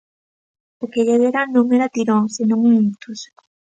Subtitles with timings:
[0.83, 3.21] O que lle dera non era tirón, senón un ictus.